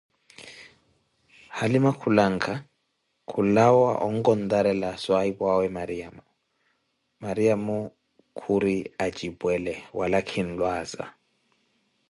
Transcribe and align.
Halima 1.57 1.91
khulanka 1.99 2.53
khulawa 3.29 3.91
onkontarela 4.07 4.89
swahiphu'awe 5.03 5.67
Mariamo, 5.77 6.23
Mariamo 7.23 7.77
khuri 8.39 8.77
atjipwele 9.05 9.73
wala 9.99 10.19
kinlwaza 10.29 11.05